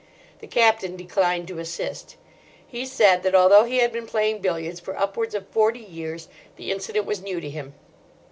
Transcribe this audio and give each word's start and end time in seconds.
The 0.39 0.47
Captain 0.47 0.95
declined 0.95 1.47
to 1.49 1.59
assist. 1.59 2.15
He 2.65 2.87
said 2.87 3.21
that, 3.21 3.35
although 3.35 3.65
he 3.65 3.77
had 3.77 3.91
been 3.91 4.07
playing 4.07 4.41
billiards 4.41 4.79
for 4.79 4.97
upwards 4.97 5.35
of 5.35 5.47
forty 5.49 5.77
years, 5.77 6.27
the 6.55 6.71
incident 6.71 7.05
was 7.05 7.21
new 7.21 7.39
to 7.39 7.49
him. 7.51 7.75